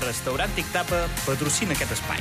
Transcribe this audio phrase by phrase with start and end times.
[0.00, 2.20] Restaurant Tic Tapa patrocina aquest espai.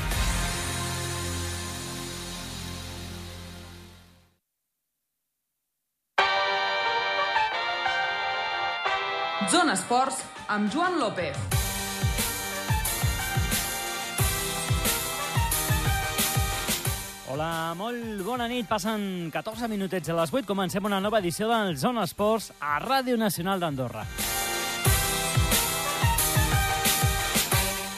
[9.52, 10.20] Zona Esports
[10.52, 11.38] amb Joan López.
[17.32, 18.68] Hola, molt bona nit.
[18.68, 20.44] Passen 14 minutets a les 8.
[20.48, 24.04] Comencem una nova edició del Zona Esports a Ràdio Nacional d'Andorra.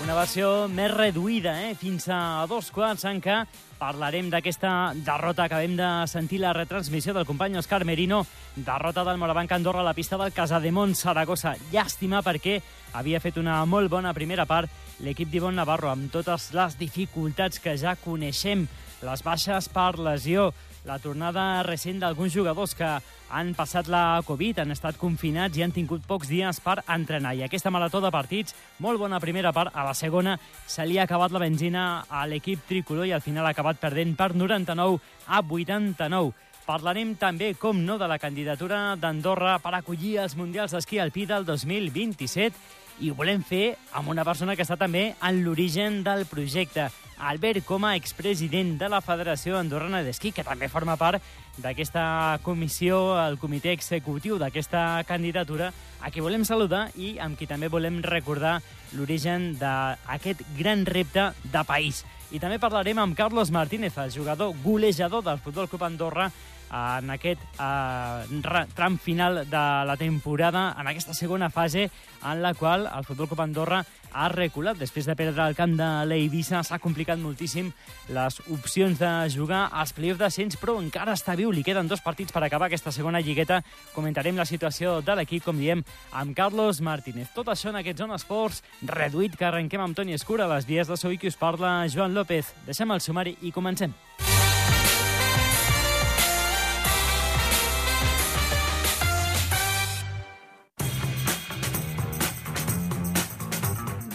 [0.03, 1.75] Una versió més reduïda, eh?
[1.79, 3.37] fins a dos quarts en què
[3.79, 5.45] parlarem d'aquesta derrota.
[5.45, 8.19] Acabem de sentir la retransmissió del company Òscar Merino.
[8.57, 11.55] Derrota del Morabanc Andorra a la pista del Casademont Saragossa.
[11.71, 12.57] Llàstima perquè
[12.99, 17.77] havia fet una molt bona primera part l'equip d'Ivon Navarro amb totes les dificultats que
[17.79, 18.67] ja coneixem
[19.07, 20.49] les baixes per lesió,
[20.85, 22.89] la tornada recent d'alguns jugadors que
[23.33, 27.33] han passat la Covid, han estat confinats i han tingut pocs dies per entrenar.
[27.33, 30.37] I aquesta marató de partits, molt bona primera part, a la segona
[30.67, 34.15] se li ha acabat la benzina a l'equip tricolor i al final ha acabat perdent
[34.19, 36.33] per 99 a 89.
[36.63, 41.43] Parlarem també, com no, de la candidatura d'Andorra per acollir els Mundials d'Esquí Alpí del
[41.43, 46.89] 2027 i ho volem fer amb una persona que està també en l'origen del projecte,
[47.23, 51.23] Albert Coma, expresident de la Federació Andorrana d'Esquí, que també forma part
[51.63, 57.69] d'aquesta comissió, el comitè executiu d'aquesta candidatura, a qui volem saludar i amb qui també
[57.71, 58.57] volem recordar
[58.97, 62.03] l'origen d'aquest gran repte de país.
[62.33, 66.31] I també parlarem amb Carlos Martínez, el jugador golejador del Futbol Club Andorra,
[66.73, 71.89] en aquest eh, tram final de la temporada, en aquesta segona fase
[72.23, 74.77] en la qual el Futbol Club Andorra ha reculat.
[74.77, 77.71] Després de perdre el camp de l'Eivissa s'ha complicat moltíssim
[78.13, 81.51] les opcions de jugar als play-off d'ascens, però encara està viu.
[81.51, 83.61] Li queden dos partits per acabar aquesta segona lligueta.
[83.93, 87.33] Comentarem la situació de l'equip, com diem, amb Carlos Martínez.
[87.35, 90.45] Tot això en aquest Zona Esports reduït que arrenquem amb Toni Escura.
[90.45, 92.53] A les dies de Soy qui us parla Joan López.
[92.67, 93.93] Deixem el sumari i comencem.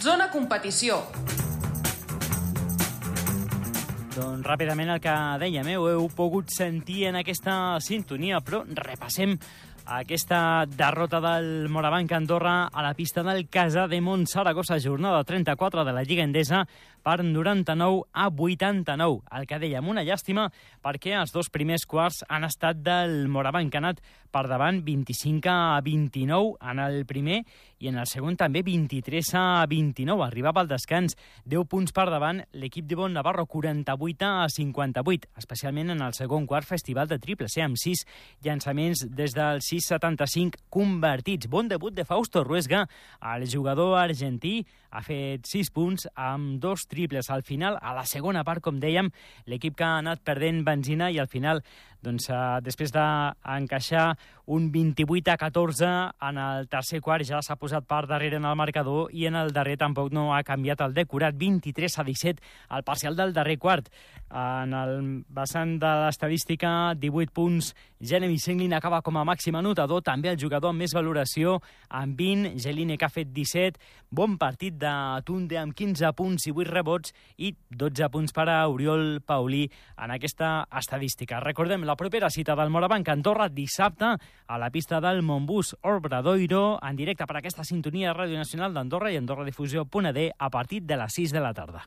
[0.08, 1.02] Zona Competició.
[4.14, 5.74] Doncs ràpidament el que dèiem, eh?
[5.76, 9.34] ho heu pogut sentir en aquesta sintonia, però repassem
[9.98, 15.92] aquesta derrota del Morabanc Andorra a la pista del Casa de Montsaragossa, jornada 34 de
[15.92, 16.62] la Lliga Endesa,
[17.08, 19.22] per 99 a 89.
[19.32, 20.50] El que dèiem, una llàstima
[20.84, 25.48] perquè els dos primers quarts han estat del Morabanc, que ha anat per davant 25
[25.48, 27.38] a 29 en el primer
[27.80, 30.24] i en el segon també 23 a 29.
[30.26, 31.16] Arribava al descans
[31.48, 36.44] 10 punts per davant l'equip de Bon Navarro, 48 a 58, especialment en el segon
[36.50, 38.04] quart festival de triples, eh, amb 6
[38.44, 41.48] llançaments des del 6-75 convertits.
[41.48, 42.84] Bon debut de Fausto Ruesga,
[43.34, 47.30] el jugador argentí, ha fet 6 punts amb dos triples.
[47.30, 49.10] Al final, a la segona part, com dèiem,
[49.46, 51.62] l'equip que ha anat perdent benzina i al final
[52.02, 54.12] doncs, eh, després d'encaixar
[54.48, 55.88] un 28 a 14
[56.24, 59.52] en el tercer quart ja s'ha posat per darrere en el marcador i en el
[59.52, 61.34] darrer tampoc no ha canviat el decorat.
[61.36, 63.90] 23 a 17 al parcial del darrer quart.
[64.30, 67.74] En el vessant de l'estadística 18 punts.
[68.00, 70.02] Jeremy Senglin acaba com a màxim anotador.
[70.02, 73.76] També el jugador amb més valoració amb 20 Geline que ha fet 17
[74.10, 74.92] bon partit de
[75.26, 79.66] Tunde amb 15 punts i 8 rebots i 12 punts per a Oriol Paulí
[79.98, 81.40] en aquesta estadística.
[81.44, 86.96] Recordem la propera cita del Morabanc Andorra dissabte a la pista del Montbus Obradoiro en
[86.96, 91.32] directe per aquesta sintonia de Ràdio Nacional d'Andorra i AndorraDifusió.d a partir de les 6
[91.32, 91.86] de la tarda.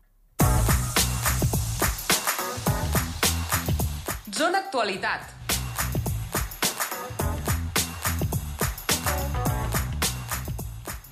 [4.33, 5.29] Zona Actualitat.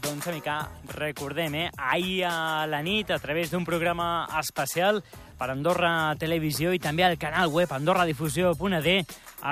[0.01, 0.57] Doncs, amica,
[0.97, 1.69] recordem, eh?
[1.77, 5.03] Ahir a la nit, a través d'un programa especial
[5.39, 8.95] per Andorra Televisió i també al canal web andorradifusió.d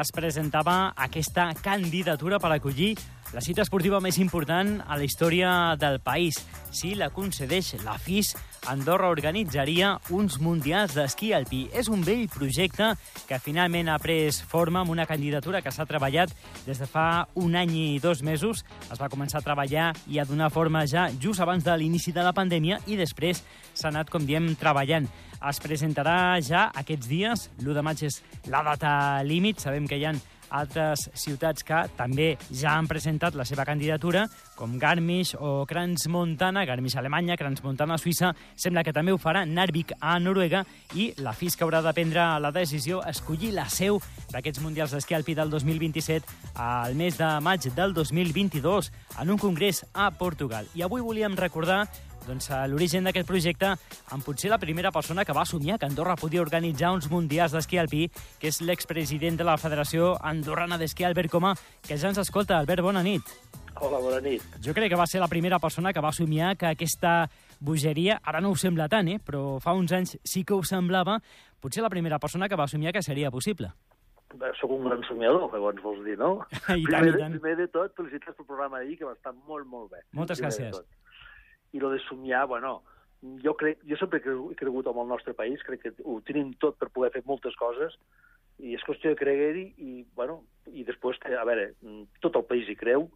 [0.02, 2.98] es presentava aquesta candidatura per acollir
[3.34, 5.50] la cita esportiva més important a la història
[5.80, 6.40] del país.
[6.72, 8.36] Si la concedeix la FIS,
[8.68, 11.66] Andorra organitzaria uns mundials d'esquí alpí.
[11.76, 12.94] És un vell projecte
[13.28, 16.32] que finalment ha pres forma amb una candidatura que s'ha treballat
[16.66, 18.64] des de fa un any i dos mesos.
[18.92, 22.24] Es va començar a treballar i a donar forma ja just abans de l'inici de
[22.24, 25.08] la pandèmia i després s'ha anat, com diem, treballant.
[25.38, 30.08] Es presentarà ja aquests dies, l'1 de maig és la data límit, sabem que hi
[30.08, 30.16] ha
[30.50, 34.26] altres ciutats que també ja han presentat la seva candidatura,
[34.58, 39.46] com Garmisch o Crans-Montana, Garmisch a Alemanya, Crans-Montana a Suïssa, sembla que també ho farà
[39.46, 40.64] Narvik a Noruega
[40.96, 44.02] i la FIS que haurà de prendre la decisió escollir la seu
[44.32, 48.92] d'aquests Mundials d'Esquí Alpí del 2027 al mes de maig del 2022
[49.22, 50.68] en un congrés a Portugal.
[50.76, 51.86] I avui volíem recordar
[52.28, 53.70] doncs, a l'origen d'aquest projecte
[54.12, 57.80] amb potser la primera persona que va somiar que Andorra podia organitzar uns mundials d'esquí
[57.80, 58.08] alpí,
[58.40, 61.56] que és l'expresident de la Federació Andorrana d'Esquí, Albert Coma,
[61.88, 62.60] que ja ens escolta.
[62.60, 63.24] Albert, bona nit.
[63.80, 64.44] Hola, bona nit.
[64.64, 67.30] Jo crec que va ser la primera persona que va somiar que aquesta
[67.60, 69.20] bogeria, ara no ho sembla tant, eh?
[69.24, 71.20] però fa uns anys sí que ho semblava,
[71.62, 73.72] potser la primera persona que va somiar que seria possible.
[74.60, 76.34] Soc un gran somiador, llavors vols dir, no?
[76.52, 77.38] I tant, primer, i tant.
[77.38, 80.02] primer de tot, felicitats pel programa d'ahir, que va estar molt, molt bé.
[80.12, 80.82] Moltes Primer gràcies.
[81.74, 82.82] I lo de somiar, bueno,
[83.44, 86.78] jo, crec, jo sempre he cregut en el nostre país, crec que ho tenim tot
[86.78, 87.98] per poder fer moltes coses,
[88.58, 90.42] i és qüestió de creure-hi, i, bueno,
[90.74, 91.72] i després, a veure,
[92.24, 93.10] tot el país hi creu,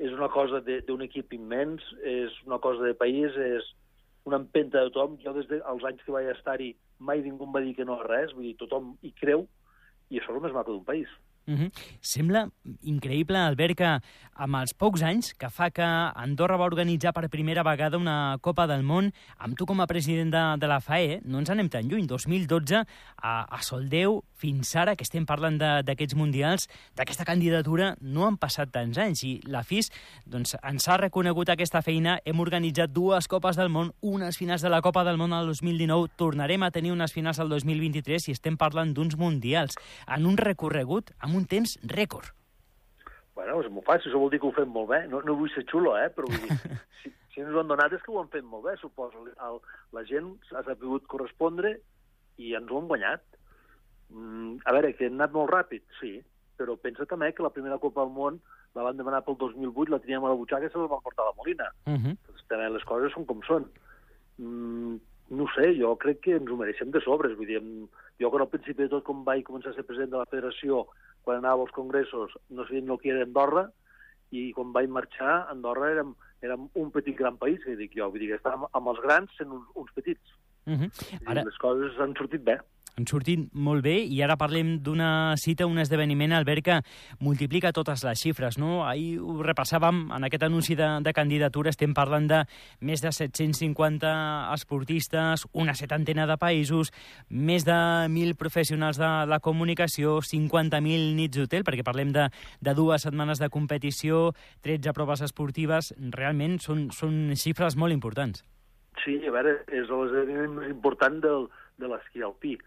[0.00, 3.66] és una cosa d'un equip immens, és una cosa de país, és
[4.24, 5.18] una empenta de tothom.
[5.20, 8.06] Jo des dels anys que vaig estar-hi mai ningú em va dir que no a
[8.06, 9.44] res, vull dir, tothom hi creu,
[10.10, 11.10] i això és el més maco d'un país.
[11.46, 11.70] Uh -huh.
[12.00, 12.48] Sembla
[12.82, 14.00] increïble, Albert, que
[14.34, 18.66] amb els pocs anys que fa que Andorra va organitzar per primera vegada una Copa
[18.66, 21.88] del Món, amb tu com a president de, de la FAE, no ens anem tan
[21.88, 22.84] lluny, 2012,
[23.22, 26.66] a, a Soldeu, fins ara, que estem parlant d'aquests mundials,
[26.98, 29.92] d'aquesta candidatura, no han passat tants anys, i la FIS
[30.24, 34.72] doncs, ens ha reconegut aquesta feina, hem organitzat dues Copes del Món, unes finals de
[34.72, 38.58] la Copa del Món al 2019, tornarem a tenir unes finals al 2023 i estem
[38.60, 39.78] parlant d'uns mundials,
[40.08, 42.34] en un recorregut amb un temps rècord.
[43.40, 45.04] Bueno, és molt fàcil, això vol dir que ho fem molt bé.
[45.08, 46.10] No, no vull ser xulo, eh?
[46.12, 48.66] però vull dir, si, si ens ho han donat és que ho han fet molt
[48.66, 49.22] bé, suposo.
[49.46, 49.60] El,
[49.96, 51.76] la gent s'ha sabut correspondre
[52.36, 53.24] i ens ho han guanyat.
[54.10, 56.16] Mm, a veure, que hem anat molt ràpid, sí,
[56.58, 58.40] però pensa també que la primera Copa del Món
[58.74, 61.24] la van demanar pel 2008, la teníem a la butxaca i se la van portar
[61.24, 61.70] a la Molina.
[61.86, 62.16] Uh -huh.
[62.26, 63.66] Doncs també les coses són com són.
[64.38, 64.96] Mm,
[65.30, 67.36] no sé, jo crec que ens ho mereixem de sobres.
[67.36, 67.60] Vull dir,
[68.20, 70.86] jo quan al principi de tot, com vaig començar a ser president de la federació,
[71.22, 73.70] quan anava als congressos, no ni el que era Andorra,
[74.30, 78.10] i quan vaig marxar, Andorra érem, érem un petit gran país, que dic jo.
[78.10, 80.36] Vull dir que estàvem amb els grans sent uns, uns petits.
[80.66, 80.90] Uh -huh.
[81.26, 82.58] Ara, Les coses han sortit bé.
[83.00, 86.76] Han sortit molt bé i ara parlem d'una cita, un esdeveniment, Albert, que
[87.24, 88.84] multiplica totes les xifres, no?
[88.84, 92.42] Ahir ho repassàvem en aquest anunci de, de candidatura, estem parlant de
[92.84, 94.12] més de 750
[94.54, 96.92] esportistes, una setantena de països,
[97.30, 97.78] més de
[98.10, 102.28] 1.000 professionals de la comunicació, 50.000 nits d'hotel, perquè parlem de,
[102.60, 104.30] de dues setmanes de competició,
[104.66, 108.44] 13 proves esportives, realment són, són xifres molt importants.
[109.00, 111.48] Sí, a veure, és l'esdeveniment més important del,
[111.80, 112.58] de l'esquí alpí.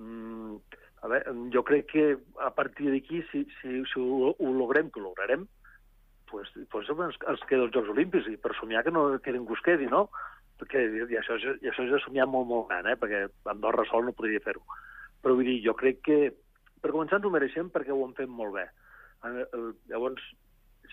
[0.00, 0.58] Mm,
[1.04, 2.04] a veure, jo crec que
[2.40, 5.46] a partir d'aquí, si, si, si ho, ho logrem, que ho lograrem,
[6.30, 9.56] pues, pues ens, ens queda els Jocs Olímpics, i per somiar que, no, que ningú
[9.56, 10.06] es quedi, no?
[10.60, 12.96] Perquè i això, i això és de somiar molt, molt gran, eh?
[13.00, 14.62] perquè Andorra sol no podria fer-ho.
[15.24, 16.18] Però vull dir, jo crec que,
[16.80, 18.66] per començar, ens ho mereixem perquè ho hem fet molt bé.
[19.24, 19.62] Eh, eh,
[19.92, 20.26] Llavors,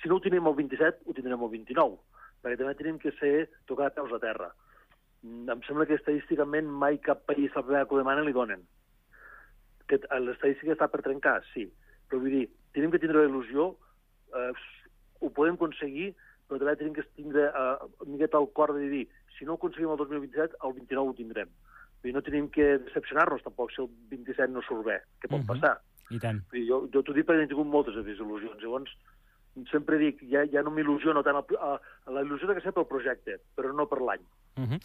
[0.02, 2.00] si no ho tenim el 27, ho tindrem el 29,
[2.44, 3.36] perquè també tenim que ser
[3.68, 4.50] tocar peus a terra.
[5.24, 8.64] Mm, Em sembla que estadísticament mai cap país a la primera que demana li donen.
[9.88, 11.68] Que l'estadística està per trencar, sí.
[12.10, 12.46] Però vull dir,
[12.76, 13.70] tenim que tindre la il·lusió,
[14.36, 14.52] eh,
[15.22, 16.14] ho podem aconseguir,
[16.48, 19.06] però també tenim que tindre eh, una miqueta al cor de dir,
[19.38, 21.50] si no ho aconseguim el 2027, el 29 ho tindrem.
[21.98, 25.42] Vull dir, no tenim que decepcionar-nos tampoc si el 27 no surt bé, que pot
[25.42, 25.48] Mhm.
[25.48, 25.80] passar.
[26.10, 26.42] I tant.
[26.52, 28.62] Vull dir, jo, jo t'ho dic perquè he tingut moltes desil·lusions.
[28.62, 28.92] Llavors,
[29.72, 32.72] sempre dic, ja, ja no m'il·lusiono tant a, a, a la il·lusió de que ser
[32.74, 34.22] pel projecte, però no per l'any.
[34.58, 34.80] Uh -huh.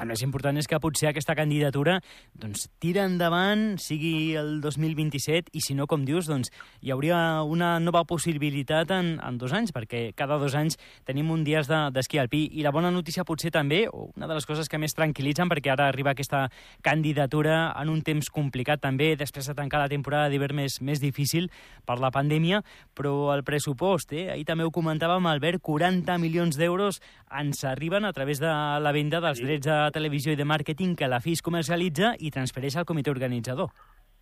[0.00, 2.00] El més important és que potser aquesta candidatura
[2.32, 7.78] doncs, tira endavant, sigui el 2027, i si no, com dius, doncs, hi hauria una
[7.78, 12.16] nova possibilitat en, en dos anys, perquè cada dos anys tenim un dies de- d'esquí
[12.16, 12.48] de, alpí.
[12.52, 15.72] I la bona notícia potser també, o una de les coses que més tranquil·litzen, perquè
[15.72, 16.50] ara arriba aquesta
[16.82, 21.50] candidatura en un temps complicat també, després de tancar la temporada d'hivern més, més difícil
[21.84, 22.62] per la pandèmia,
[22.94, 24.30] però el pressupost, eh?
[24.32, 27.02] ahir també ho comentàvem, Albert, 40 milions d'euros
[27.38, 29.44] ens arriben a través de la venda dels Sí.
[29.44, 33.68] drets de televisió i de màrqueting que la FIS comercialitza i transfereix al comitè organitzador.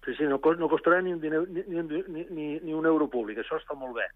[0.04, 3.08] Sí, sí, no, cos- no costarà ni un, diner, ni, ni, ni, ni, un euro
[3.10, 4.06] públic, això està molt bé.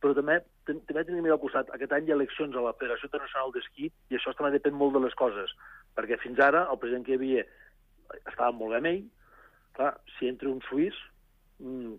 [0.00, 3.52] Però també, també tenim al costat, aquest any hi ha eleccions a la Federació Internacional
[3.52, 5.52] d'Esquí i això també depèn molt de les coses,
[5.96, 7.44] perquè fins ara el president que hi havia
[8.26, 9.04] estava molt bé amb ell,
[9.74, 10.94] clar, si entra un suís,
[11.60, 11.94] mm,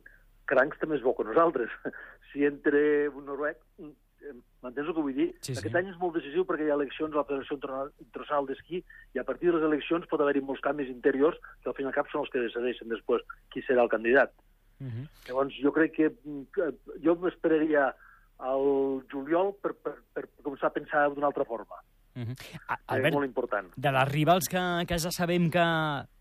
[0.48, 1.70] Crancs també és bo que nosaltres.
[2.34, 2.78] Si entra
[3.16, 3.92] un noruec, mm,
[4.34, 5.28] m'entens el que vull dir?
[5.42, 5.60] Sí, sí.
[5.60, 8.82] Aquest any és molt decisiu perquè hi ha eleccions a la Federació Interna- Internacional d'Esquí
[9.16, 11.92] i a partir de les eleccions pot haver-hi molts canvis interiors que al fin i
[11.92, 14.34] al cap són els que decideixen després qui serà el candidat.
[14.80, 15.06] Uh -huh.
[15.28, 16.12] Llavors, jo crec que,
[16.54, 16.72] que
[17.04, 17.94] jo m'esperaria
[18.38, 21.82] al juliol per, per, per començar a pensar d'una altra forma.
[22.18, 22.34] Uh -huh.
[22.34, 23.68] És Albert, molt important.
[23.78, 25.66] de les rivals que, que ja sabem que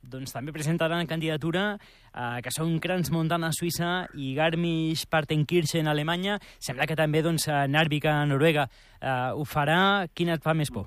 [0.02, 1.78] doncs, també presentaran candidatura,
[2.14, 7.48] eh, que són Crans Montana a Suïssa i Garmisch-Partenkirchen a Alemanya, sembla que també doncs,
[7.48, 8.68] eh, Narvik a Noruega
[9.00, 10.06] eh, ho farà.
[10.14, 10.86] Quina et fa més por?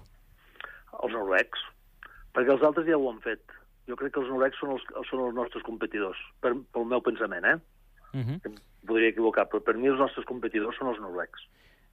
[1.02, 1.60] Els noruecs,
[2.34, 3.42] perquè els altres ja ho han fet.
[3.88, 7.46] Jo crec que els noruecs són els, són els nostres competidors, per, pel meu pensament,
[7.46, 7.58] eh?
[8.14, 8.60] Uh -huh.
[8.86, 11.42] Podria equivocar, però per mi els nostres competidors són els noruecs.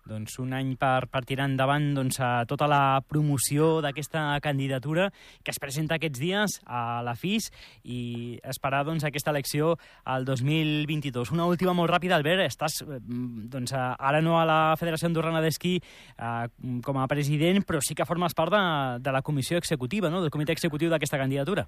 [0.07, 5.09] Doncs un any per, per tirar endavant doncs, a tota la promoció d'aquesta candidatura
[5.43, 7.51] que es presenta aquests dies a la FIS
[7.83, 11.33] i esperar doncs, aquesta elecció al 2022.
[11.35, 12.47] Una última molt ràpida, Albert.
[12.47, 16.47] Estàs eh, doncs, ara no a la Federació Andorrana d'Esquí eh,
[16.87, 18.63] com a president, però sí que formes part de,
[19.03, 20.23] de la comissió executiva, no?
[20.23, 21.67] del comitè executiu d'aquesta candidatura.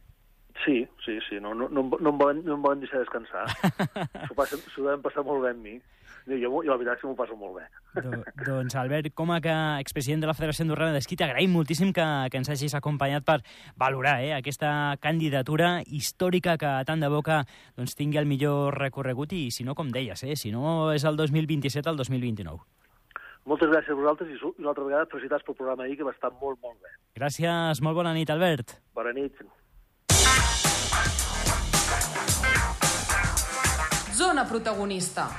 [0.64, 3.46] Sí, sí, sí, no, no, no, no, em volen, no em volen deixar descansar.
[4.74, 5.76] S'ho deuen passar molt bé amb mi.
[6.28, 7.66] Jo, jo la veritat és que m'ho passo molt bé.
[8.04, 12.06] Do, doncs, Albert, com a que expresident de la Federació Andorrana d'Esquí, t'agraïm moltíssim que,
[12.28, 13.38] que ens hagis acompanyat per
[13.80, 17.42] valorar eh, aquesta candidatura històrica que tant de boca
[17.78, 21.16] doncs, tingui el millor recorregut i, si no, com deies, eh, si no és el
[21.16, 22.60] 2027, el 2029.
[23.48, 26.28] Moltes gràcies a vosaltres i una altra vegada felicitats pel programa ahir, que va estar
[26.36, 26.92] molt, molt bé.
[27.16, 28.76] Gràcies, molt bona nit, Albert.
[28.92, 29.40] Bona nit.
[34.18, 35.30] Zona protagonista.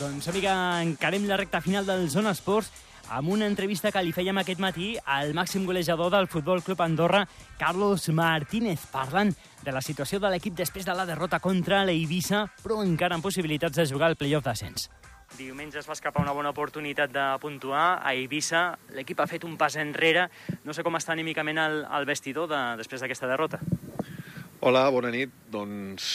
[0.00, 2.70] Doncs, amiga, encarem la recta final del Zona Esports
[3.12, 7.26] amb una entrevista que li fèiem aquest matí al màxim golejador del Futbol Club Andorra,
[7.60, 12.80] Carlos Martínez, parlant de la situació de l'equip després de la derrota contra l'Eivissa, però
[12.80, 14.88] encara amb possibilitats de jugar al playoff d'ascens.
[15.36, 18.00] Diumenge es va escapar una bona oportunitat de puntuar.
[18.00, 20.30] A Eivissa l'equip ha fet un pas enrere.
[20.64, 23.60] No sé com està anímicament el, el vestidor de, després d'aquesta derrota.
[24.60, 25.30] Hola, bona nit.
[25.48, 26.06] Doncs,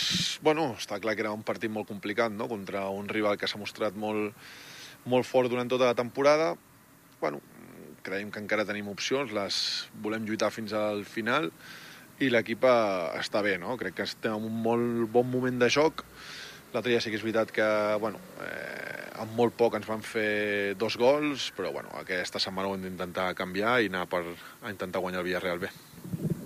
[0.46, 3.58] bueno, està clar que era un partit molt complicat, no?, contra un rival que s'ha
[3.58, 4.36] mostrat molt,
[5.10, 6.52] molt fort durant tota la temporada.
[7.24, 7.40] Bueno,
[8.06, 9.58] creiem que encara tenim opcions, les
[10.06, 11.50] volem lluitar fins al final
[12.22, 13.80] i l'equip està bé, no?
[13.82, 16.06] Crec que estem en un molt bon moment de joc.
[16.76, 20.78] L'altre dia sí que és veritat que, bueno, eh, amb molt poc ens van fer
[20.78, 25.02] dos gols, però, bueno, aquesta setmana ho hem d'intentar canviar i anar per a intentar
[25.02, 25.74] guanyar el Villarreal bé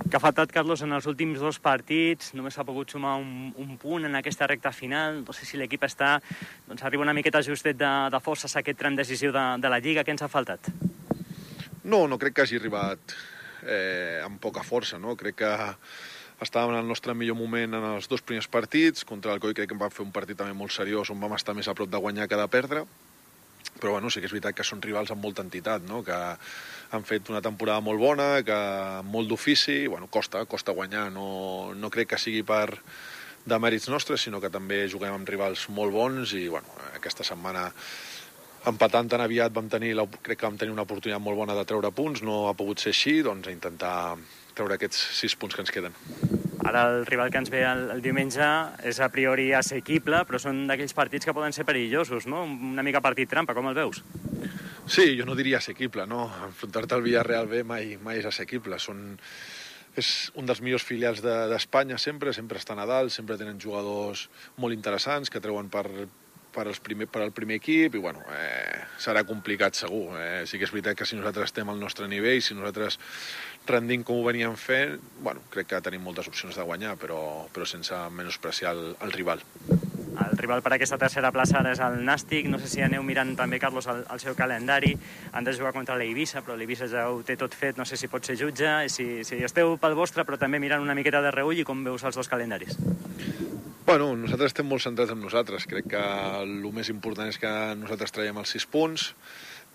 [0.09, 2.33] que ha faltat, Carlos, en els últims dos partits.
[2.37, 5.21] Només ha pogut sumar un, un punt en aquesta recta final.
[5.23, 6.17] No sé si l'equip està...
[6.67, 9.79] Doncs arriba una miqueta justet de, de forces a aquest tram decisiu de, de la
[9.83, 10.03] Lliga.
[10.03, 10.71] Què ens ha faltat?
[11.83, 13.15] No, no crec que hagi arribat
[13.63, 14.99] eh, amb poca força.
[15.01, 15.13] No?
[15.19, 15.53] Crec que
[16.41, 19.05] estàvem en el nostre millor moment en els dos primers partits.
[19.05, 21.55] Contra el Coi crec que van fer un partit també molt seriós on vam estar
[21.57, 22.87] més a prop de guanyar que de perdre
[23.79, 26.01] però bueno, sí que és veritat que són rivals amb molta entitat, no?
[26.03, 28.59] que han fet una temporada molt bona, que
[29.07, 32.79] molt d'ofici, bueno, costa, costa guanyar, no, no crec que sigui per
[33.49, 37.69] de mèrits nostres, sinó que també juguem amb rivals molt bons i bueno, aquesta setmana
[38.69, 41.93] empatant tan aviat vam tenir, crec que vam tenir una oportunitat molt bona de treure
[41.95, 43.95] punts, no ha pogut ser així, doncs a intentar
[44.53, 46.48] treure aquests sis punts que ens queden.
[46.67, 48.47] Ara el rival que ens ve el, el diumenge
[48.87, 52.43] és a priori assequible, però són d'aquells partits que poden ser perillosos, no?
[52.43, 54.03] Una mica partit trampa, com el veus?
[54.89, 56.25] Sí, jo no diria assequible, no?
[56.49, 58.79] Enfrontar-te al Villarreal B mai, mai és assequible.
[58.81, 59.03] Són,
[59.99, 64.27] és un dels millors filials d'Espanya de, sempre, sempre està a Nadal, sempre tenen jugadors
[64.57, 65.85] molt interessants que treuen per,
[66.53, 70.17] per, els primer, per al primer equip i bueno, eh, serà complicat segur.
[70.19, 70.43] Eh?
[70.49, 72.99] Sí que és veritat que si nosaltres estem al nostre nivell, si nosaltres
[73.71, 77.21] rendim com ho veníem fent, bueno, crec que tenim moltes opcions de guanyar, però,
[77.53, 79.43] però sense menospreciar el, el rival.
[80.19, 82.49] El rival per aquesta tercera plaça ara és el Nàstic.
[82.51, 84.91] No sé si aneu mirant també, Carlos, el, el seu calendari.
[85.31, 87.79] Han de jugar contra l'Eivissa, però l'Eivissa ja ho té tot fet.
[87.79, 90.97] No sé si pot ser jutge, si, si esteu pel vostre, però també mirant una
[90.97, 92.75] miqueta de reull i com veus els dos calendaris.
[93.89, 95.63] Bueno, nosaltres estem molt centrats en nosaltres.
[95.69, 96.01] Crec que
[96.41, 99.13] el més important és que nosaltres traiem els sis punts.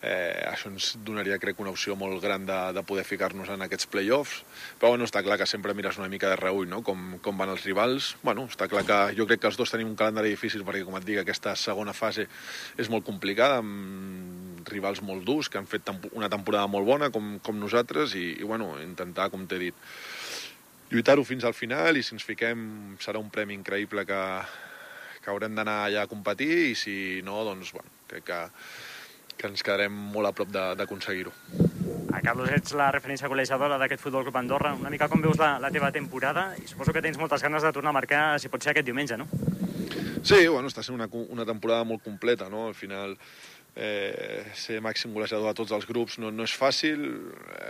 [0.05, 3.89] Eh, això ens donaria, crec, una opció molt gran de, de poder ficar-nos en aquests
[3.89, 4.43] play-offs.
[4.77, 6.83] Però bueno, està clar que sempre mires una mica de reull no?
[6.85, 8.11] com, com van els rivals.
[8.21, 10.99] Bueno, està clar que jo crec que els dos tenim un calendari difícil perquè, com
[11.01, 12.29] et dic, aquesta segona fase
[12.77, 17.39] és molt complicada, amb rivals molt durs, que han fet una temporada molt bona, com,
[17.41, 19.83] com nosaltres, i, i bueno, intentar, com t'he dit,
[20.93, 24.23] lluitar-ho fins al final i si ens fiquem serà un premi increïble que,
[25.25, 28.43] que haurem d'anar allà a competir i si no, doncs, bueno, crec que,
[29.39, 31.33] que ens quedarem molt a prop d'aconseguir-ho.
[32.15, 34.75] A Carlos, ets la referència col·legiadora d'aquest Futbol Club Andorra.
[34.79, 37.73] Una mica com veus la, la teva temporada i suposo que tens moltes ganes de
[37.75, 39.27] tornar a marcar, si pot ser aquest diumenge, no?
[40.25, 42.69] Sí, bueno, està sent una, una temporada molt completa, no?
[42.71, 43.17] Al final
[43.77, 47.03] eh, ser màxim golejador a tots els grups no, no és fàcil,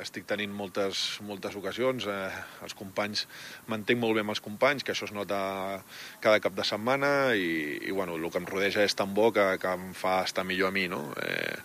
[0.03, 3.25] estic tenint moltes, moltes ocasions, eh, els companys,
[3.71, 5.39] m'entenc molt bé amb els companys, que això es nota
[6.25, 9.55] cada cap de setmana i, i bueno, el que em rodeja és tan bo que,
[9.61, 11.07] que em fa estar millor a mi, no?
[11.25, 11.57] Eh,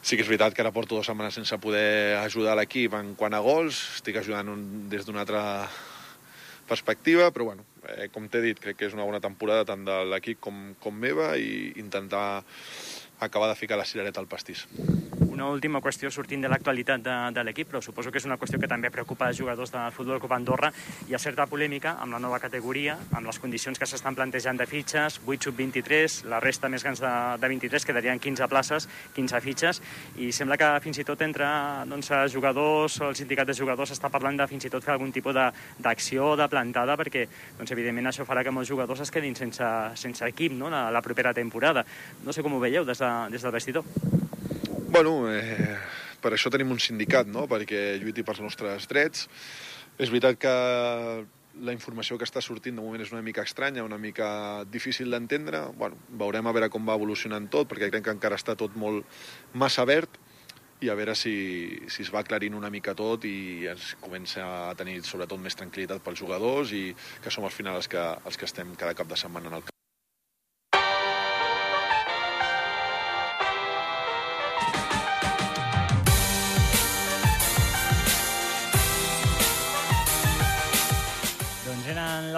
[0.00, 3.36] sí que és veritat que ara porto dues setmanes sense poder ajudar l'equip en quant
[3.36, 5.42] a gols, estic ajudant un, des d'una altra
[6.70, 7.64] perspectiva, però bueno,
[7.96, 10.94] eh, com t'he dit, crec que és una bona temporada tant de l'equip com, com
[10.94, 12.42] meva i intentar
[13.20, 14.66] acabar de ficar la cirereta al pastís.
[15.40, 18.58] Una última qüestió sortint de l'actualitat de, de l'equip, però suposo que és una qüestió
[18.60, 20.68] que també preocupa els jugadors del Futbol Club Andorra.
[21.08, 24.66] Hi ha certa polèmica amb la nova categoria, amb les condicions que s'estan plantejant de
[24.68, 29.80] fitxes, 8 sub-23, la resta més grans de, de 23, quedarien 15 places, 15 fitxes,
[30.20, 31.48] i sembla que fins i tot entre
[31.88, 35.08] doncs, jugadors o el sindicat de jugadors està parlant de fins i tot fer algun
[35.08, 35.40] tipus
[35.80, 37.24] d'acció de, de plantada, perquè
[37.56, 39.72] doncs, evidentment això farà que molts jugadors es quedin sense,
[40.04, 40.68] sense equip no?
[40.68, 41.88] la, la propera temporada.
[42.28, 44.19] No sé com ho veieu des, de, des del vestidor.
[44.90, 45.76] Bueno, eh,
[46.18, 47.44] per això tenim un sindicat, no?
[47.46, 49.28] perquè lluiti pels nostres drets.
[50.02, 50.54] És veritat que
[51.62, 55.62] la informació que està sortint de moment és una mica estranya, una mica difícil d'entendre.
[55.78, 59.06] Bueno, veurem a veure com va evolucionant tot, perquè crec que encara està tot molt
[59.54, 60.18] massa verd
[60.82, 61.34] i a veure si,
[61.86, 66.02] si es va aclarint una mica tot i es comença a tenir sobretot més tranquil·litat
[66.02, 66.88] pels jugadors i
[67.22, 69.68] que som al final els que, els que estem cada cap de setmana en el
[69.68, 69.79] camp.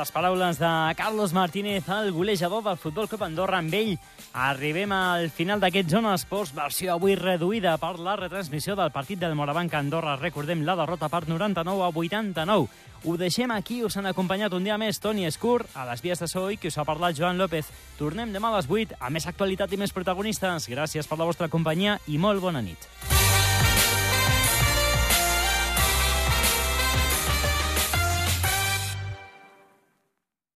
[0.03, 3.59] Les paraules de Carlos Martínez, el golejador del Futbol Club Andorra.
[3.59, 3.93] Amb ell
[4.33, 9.37] arribem al final d'aquest Zona Esports, versió avui reduïda per la retransmissió del partit del
[9.39, 10.17] Morabanc Andorra.
[10.17, 12.69] Recordem la derrota per 99 a 89.
[13.05, 16.29] Ho deixem aquí, us han acompanyat un dia més Toni Escur, a les vies de
[16.29, 17.71] so i que us ha parlat Joan López.
[17.99, 20.69] Tornem demà a les 8 a més actualitat i més protagonistes.
[20.69, 22.91] Gràcies per la vostra companyia i molt bona nit.